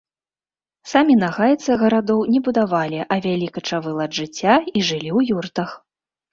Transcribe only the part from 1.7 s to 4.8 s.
гарадоў не будавалі, а вялі качавы лад жыцця і